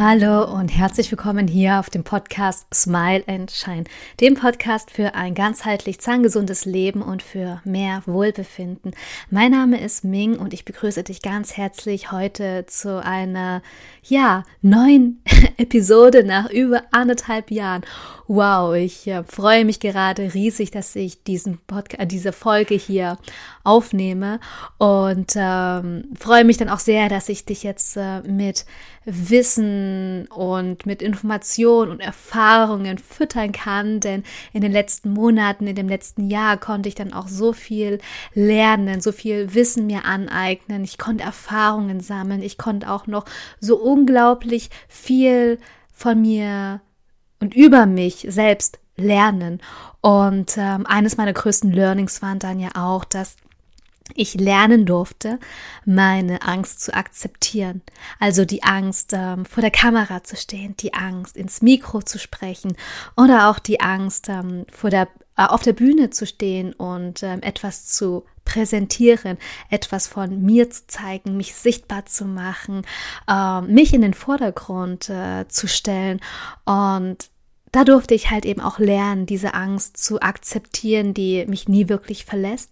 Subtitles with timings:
[0.00, 3.82] Hallo und herzlich willkommen hier auf dem Podcast Smile and Shine,
[4.20, 8.92] dem Podcast für ein ganzheitlich zahngesundes Leben und für mehr Wohlbefinden.
[9.28, 13.60] Mein Name ist Ming und ich begrüße dich ganz herzlich heute zu einer,
[14.04, 15.20] ja, neuen
[15.56, 17.82] Episode nach über anderthalb Jahren.
[18.28, 23.18] Wow, ich äh, freue mich gerade riesig, dass ich diesen Podcast, diese Folge hier
[23.68, 24.40] aufnehme.
[24.78, 28.64] Und ähm, freue mich dann auch sehr, dass ich dich jetzt äh, mit
[29.04, 35.88] Wissen und mit Informationen und Erfahrungen füttern kann, denn in den letzten Monaten, in dem
[35.88, 38.00] letzten Jahr konnte ich dann auch so viel
[38.34, 43.24] lernen, so viel Wissen mir aneignen, ich konnte Erfahrungen sammeln, ich konnte auch noch
[43.60, 45.58] so unglaublich viel
[45.92, 46.80] von mir
[47.40, 49.60] und über mich selbst lernen.
[50.00, 53.36] Und ähm, eines meiner größten Learnings waren dann ja auch, dass
[54.14, 55.38] ich lernen durfte,
[55.84, 57.82] meine Angst zu akzeptieren.
[58.18, 62.76] Also die Angst, ähm, vor der Kamera zu stehen, die Angst, ins Mikro zu sprechen
[63.16, 67.42] oder auch die Angst, ähm, vor der, äh, auf der Bühne zu stehen und ähm,
[67.42, 69.36] etwas zu präsentieren,
[69.68, 72.82] etwas von mir zu zeigen, mich sichtbar zu machen,
[73.28, 76.20] äh, mich in den Vordergrund äh, zu stellen
[76.64, 77.30] und
[77.72, 82.24] da durfte ich halt eben auch lernen, diese Angst zu akzeptieren, die mich nie wirklich
[82.24, 82.70] verlässt.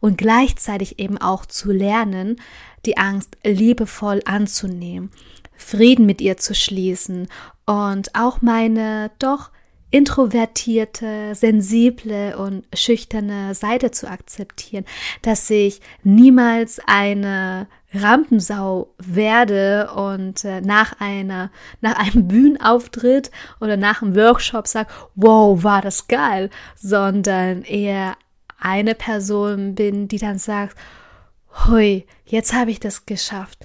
[0.00, 2.40] Und gleichzeitig eben auch zu lernen,
[2.84, 5.10] die Angst liebevoll anzunehmen,
[5.54, 7.28] Frieden mit ihr zu schließen
[7.66, 9.50] und auch meine doch
[9.92, 14.84] introvertierte, sensible und schüchterne Seite zu akzeptieren,
[15.20, 24.02] dass ich niemals eine Rampensau werde und äh, nach einer, nach einem Bühnenauftritt oder nach
[24.02, 28.16] einem Workshop sage, wow, war das geil, sondern eher
[28.58, 30.76] eine Person bin, die dann sagt,
[31.66, 33.58] hui, jetzt habe ich das geschafft.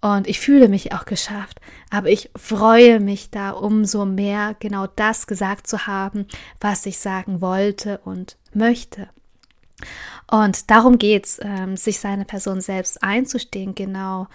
[0.00, 5.26] Und ich fühle mich auch geschafft, aber ich freue mich da umso mehr, genau das
[5.26, 6.26] gesagt zu haben,
[6.60, 9.08] was ich sagen wollte und möchte.
[10.30, 14.26] Und darum geht's, ähm, sich seine Person selbst einzustehen, genau,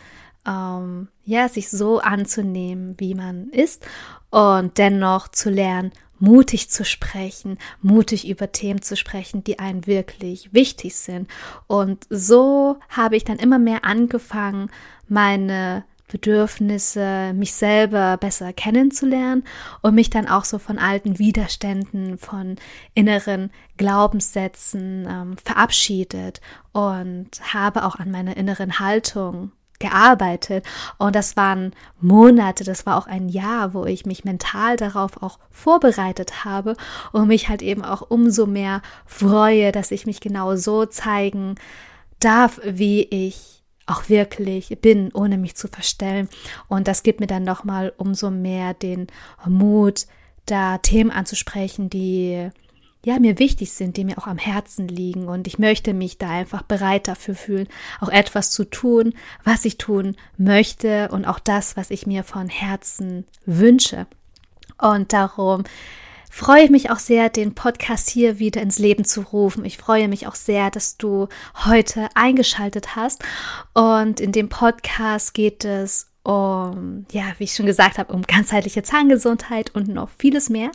[0.48, 3.86] ähm, ja, sich so anzunehmen, wie man ist
[4.30, 10.54] und dennoch zu lernen, mutig zu sprechen, mutig über Themen zu sprechen, die einen wirklich
[10.54, 11.30] wichtig sind.
[11.68, 14.70] Und so habe ich dann immer mehr angefangen,
[15.08, 19.44] meine Bedürfnisse, mich selber besser kennenzulernen
[19.82, 22.58] und mich dann auch so von alten Widerständen, von
[22.94, 26.42] inneren Glaubenssätzen ähm, verabschiedet
[26.74, 30.66] und habe auch an meiner inneren Haltung gearbeitet.
[30.98, 35.40] Und das waren Monate, das war auch ein Jahr, wo ich mich mental darauf auch
[35.50, 36.76] vorbereitet habe
[37.12, 41.56] und mich halt eben auch umso mehr freue, dass ich mich genau so zeigen
[42.20, 43.59] darf, wie ich
[43.90, 46.30] auch wirklich bin, ohne mich zu verstellen.
[46.68, 49.08] Und das gibt mir dann nochmal umso mehr den
[49.46, 50.06] Mut,
[50.46, 52.50] da Themen anzusprechen, die
[53.06, 55.28] ja, mir wichtig sind, die mir auch am Herzen liegen.
[55.28, 57.68] Und ich möchte mich da einfach bereit dafür fühlen,
[58.02, 59.14] auch etwas zu tun,
[59.44, 64.06] was ich tun möchte und auch das, was ich mir von Herzen wünsche.
[64.78, 65.64] Und darum
[66.30, 69.66] freue ich mich auch sehr, den Podcast hier wieder ins Leben zu rufen.
[69.66, 71.28] Ich freue mich auch sehr, dass du
[71.66, 73.24] heute eingeschaltet hast.
[73.74, 78.84] Und in dem Podcast geht es um, ja, wie ich schon gesagt habe, um ganzheitliche
[78.84, 80.72] Zahngesundheit und noch vieles mehr.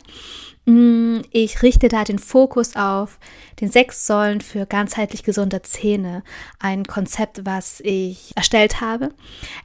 [0.65, 3.19] Mm, ich richte da den Fokus auf
[3.61, 6.23] den sechs Säulen für ganzheitlich gesunde Zähne.
[6.59, 9.09] Ein Konzept, was ich erstellt habe.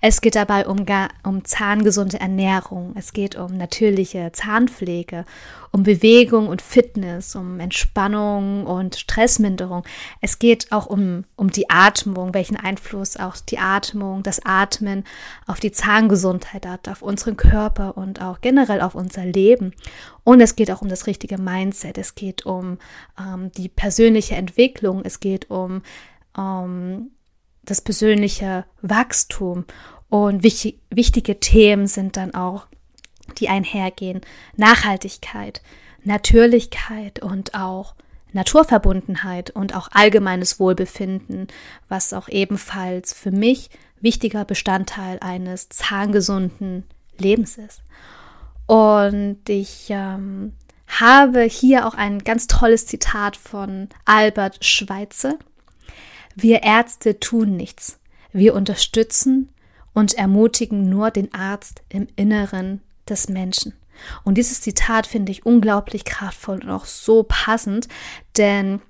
[0.00, 0.84] Es geht dabei um,
[1.24, 2.94] um zahngesunde Ernährung.
[2.96, 5.24] Es geht um natürliche Zahnpflege,
[5.72, 9.84] um Bewegung und Fitness, um Entspannung und Stressminderung.
[10.20, 15.04] Es geht auch um, um die Atmung, welchen Einfluss auch die Atmung, das Atmen
[15.46, 19.72] auf die Zahngesundheit hat, auf unseren Körper und auch generell auf unser Leben.
[20.24, 21.98] Und es geht auch um das richtige Mindset.
[21.98, 22.78] Es geht um
[23.18, 25.00] ähm, die persönliche Entwicklung.
[25.06, 25.80] Es geht um
[26.36, 27.12] ähm,
[27.62, 29.64] das persönliche Wachstum.
[30.10, 32.66] Und wichtig, wichtige Themen sind dann auch,
[33.38, 34.20] die einhergehen.
[34.54, 35.62] Nachhaltigkeit,
[36.04, 37.94] Natürlichkeit und auch
[38.32, 41.48] Naturverbundenheit und auch allgemeines Wohlbefinden,
[41.88, 46.84] was auch ebenfalls für mich wichtiger Bestandteil eines zahngesunden
[47.16, 47.80] Lebens ist.
[48.66, 50.52] Und ich ähm,
[50.98, 55.38] habe hier auch ein ganz tolles Zitat von Albert Schweitzer.
[56.34, 58.00] Wir Ärzte tun nichts.
[58.32, 59.50] Wir unterstützen
[59.92, 63.74] und ermutigen nur den Arzt im Inneren des Menschen.
[64.24, 67.88] Und dieses Zitat finde ich unglaublich kraftvoll und auch so passend,
[68.36, 68.80] denn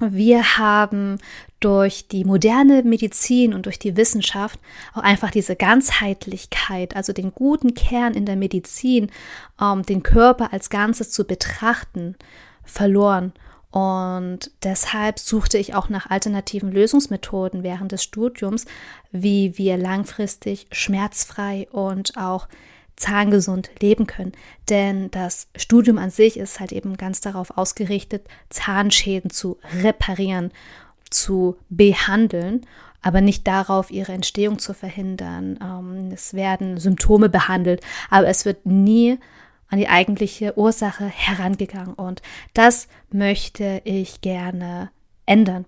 [0.00, 1.18] wir haben
[1.60, 4.58] durch die moderne Medizin und durch die Wissenschaft
[4.92, 9.10] auch einfach diese Ganzheitlichkeit, also den guten Kern in der Medizin,
[9.60, 12.16] ähm, den Körper als Ganzes zu betrachten,
[12.64, 13.32] verloren.
[13.70, 18.66] Und deshalb suchte ich auch nach alternativen Lösungsmethoden während des Studiums,
[19.10, 22.46] wie wir langfristig schmerzfrei und auch
[22.96, 24.32] zahngesund leben können.
[24.68, 30.52] Denn das Studium an sich ist halt eben ganz darauf ausgerichtet, Zahnschäden zu reparieren,
[31.10, 32.66] zu behandeln,
[33.02, 35.58] aber nicht darauf, ihre Entstehung zu verhindern.
[35.62, 39.18] Ähm, es werden Symptome behandelt, aber es wird nie
[39.68, 41.94] an die eigentliche Ursache herangegangen.
[41.94, 42.22] Und
[42.54, 44.90] das möchte ich gerne
[45.26, 45.64] ändern.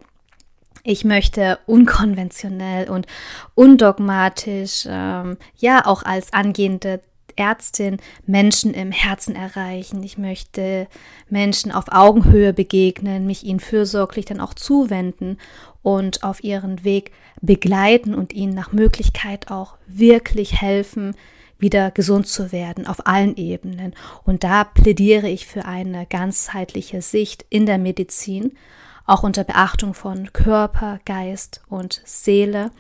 [0.83, 3.07] Ich möchte unkonventionell und
[3.57, 7.01] undogmatisch, ähm, ja, auch als angehende
[7.37, 10.03] Ärztin Menschen im Herzen erreichen.
[10.03, 10.89] Ich möchte
[11.29, 15.39] Menschen auf Augenhöhe begegnen, mich ihnen fürsorglich dann auch zuwenden
[15.83, 21.15] und auf ihren Weg begleiten und ihnen nach Möglichkeit auch wirklich helfen,
[21.59, 23.95] wieder gesund zu werden auf allen Ebenen.
[24.25, 28.53] Und da plädiere ich für eine ganzheitliche Sicht in der Medizin,
[29.07, 32.73] auch unter Beachtung von Körper, Geist und Seele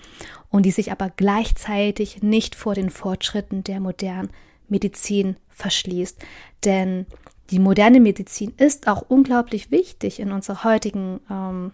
[0.51, 4.31] und die sich aber gleichzeitig nicht vor den Fortschritten der modernen
[4.69, 6.19] Medizin verschließt.
[6.65, 7.07] Denn
[7.51, 11.73] die moderne Medizin ist auch unglaublich wichtig in unserer heutigen ähm,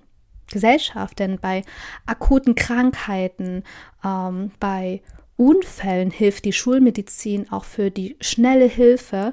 [0.50, 1.62] Gesellschaft, denn bei
[2.04, 3.64] akuten Krankheiten,
[4.04, 5.00] ähm, bei
[5.36, 9.32] Unfällen hilft die Schulmedizin auch für die schnelle Hilfe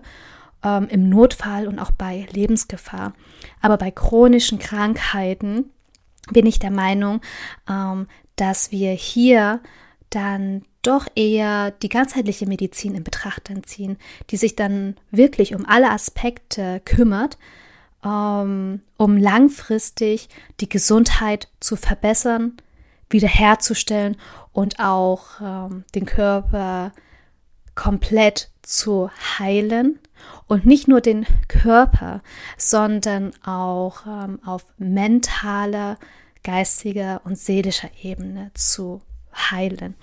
[0.64, 3.14] ähm, im Notfall und auch bei Lebensgefahr.
[3.62, 5.72] Aber bei chronischen Krankheiten
[6.32, 7.22] bin ich der Meinung,
[7.70, 8.08] ähm,
[8.40, 9.60] dass wir hier
[10.10, 13.98] dann doch eher die ganzheitliche Medizin in Betracht ziehen,
[14.30, 17.38] die sich dann wirklich um alle Aspekte kümmert,
[18.04, 20.30] ähm, um langfristig
[20.62, 22.58] die Gesundheit zu verbessern,
[23.10, 24.16] wiederherzustellen
[24.54, 26.94] und auch ähm, den Körper
[27.76, 30.00] komplett zu heilen.
[30.48, 32.22] Und nicht nur den Körper,
[32.58, 35.98] sondern auch ähm, auf mentaler,
[36.44, 39.02] geistiger und seelischer Ebene zu
[39.52, 39.96] heilen.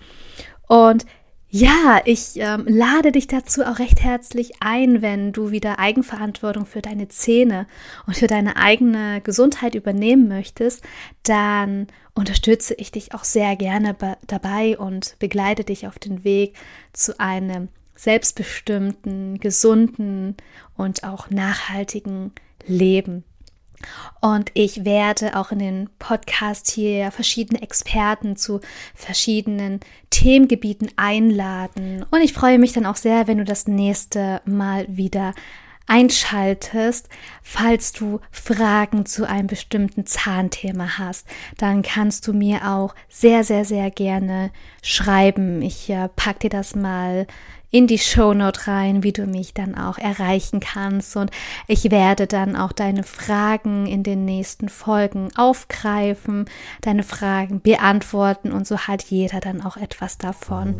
[0.69, 1.06] Und
[1.49, 6.83] ja, ich ähm, lade dich dazu auch recht herzlich ein, wenn du wieder Eigenverantwortung für
[6.83, 7.67] deine Zähne
[8.06, 10.85] und für deine eigene Gesundheit übernehmen möchtest,
[11.23, 13.97] dann unterstütze ich dich auch sehr gerne
[14.27, 16.56] dabei und begleite dich auf den Weg
[16.93, 20.37] zu einem selbstbestimmten, gesunden
[20.77, 22.33] und auch nachhaltigen
[22.67, 23.25] Leben.
[24.20, 28.61] Und ich werde auch in den Podcast hier verschiedene Experten zu
[28.94, 29.81] verschiedenen
[30.11, 32.05] Themengebieten einladen.
[32.11, 35.34] Und ich freue mich dann auch sehr, wenn du das nächste Mal wieder
[35.87, 37.08] einschaltest.
[37.43, 41.26] Falls du Fragen zu einem bestimmten Zahnthema hast,
[41.58, 44.50] dann kannst du mir auch sehr, sehr, sehr gerne
[44.82, 45.62] schreiben.
[45.62, 47.26] Ich äh, pack dir das mal
[47.70, 51.16] in die Shownote rein, wie du mich dann auch erreichen kannst.
[51.16, 51.30] Und
[51.66, 56.46] ich werde dann auch deine Fragen in den nächsten Folgen aufgreifen,
[56.80, 60.76] deine Fragen beantworten und so hat jeder dann auch etwas davon.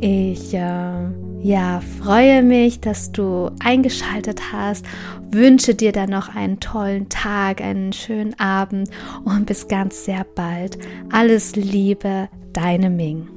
[0.00, 1.08] Ich äh,
[1.42, 4.84] ja, freue mich, dass du eingeschaltet hast,
[5.30, 8.90] wünsche dir dann noch einen tollen Tag, einen schönen Abend
[9.24, 10.78] und bis ganz sehr bald.
[11.10, 13.28] Alles Liebe, deine Ming.